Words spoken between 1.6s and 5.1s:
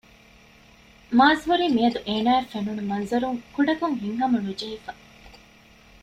މިއަދު އޭނާއަށް ފެނުނު މަންޒަރުން ކުޑަކޮށް ހިތްހަމަނުޖެހިފަ